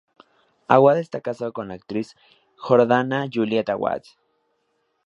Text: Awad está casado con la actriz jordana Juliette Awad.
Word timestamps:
Awad 0.67 0.97
está 0.97 1.21
casado 1.21 1.53
con 1.53 1.67
la 1.67 1.75
actriz 1.75 2.15
jordana 2.55 3.29
Juliette 3.31 3.69
Awad. 3.69 4.01